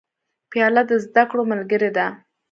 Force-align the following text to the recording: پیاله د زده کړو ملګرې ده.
پیاله 0.51 0.81
د 0.89 0.91
زده 1.03 1.23
کړو 1.29 1.43
ملګرې 1.51 1.89
ده. 1.97 2.07